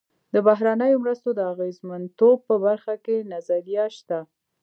[0.33, 4.19] د بهرنیو مرستو د اغېزمنتوب په برخه کې نظریه شته.